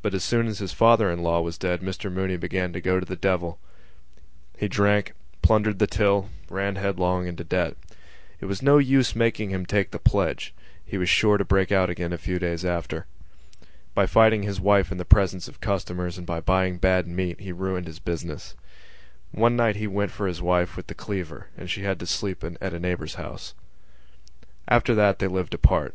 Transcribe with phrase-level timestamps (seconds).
[0.00, 2.98] But as soon as his father in law was dead Mr Mooney began to go
[2.98, 3.58] to the devil.
[4.56, 7.76] He drank, plundered the till, ran headlong into debt.
[8.40, 11.90] It was no use making him take the pledge: he was sure to break out
[11.90, 13.04] again a few days after.
[13.94, 17.52] By fighting his wife in the presence of customers and by buying bad meat he
[17.52, 18.54] ruined his business.
[19.30, 22.42] One night he went for his wife with the cleaver and she had to sleep
[22.42, 23.52] in a neighbour's house.
[24.68, 25.94] After that they lived apart.